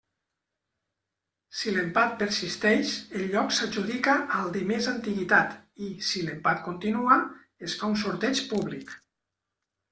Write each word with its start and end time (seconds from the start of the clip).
Si 1.59 1.73
l'empat 1.75 2.15
persisteix, 2.21 2.95
el 3.19 3.27
lloc 3.35 3.53
s'adjudica 3.59 4.17
al 4.39 4.51
de 4.57 4.65
més 4.73 4.89
antiguitat 4.95 5.55
i, 5.89 5.93
si 6.11 6.27
l'empat 6.31 6.67
continua, 6.71 7.21
es 7.69 7.79
fa 7.83 7.95
un 7.95 8.03
sorteig 8.09 8.47
públic. 8.55 8.99